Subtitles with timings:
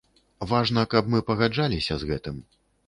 [0.51, 2.45] Важна, каб мы пагаджаліся з гэтым.